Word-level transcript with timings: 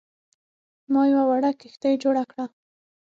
ما 0.91 1.01
یوه 1.11 1.23
وړه 1.29 1.51
کښتۍ 1.59 1.93
جوړه 2.03 2.23
کړه. 2.31 2.45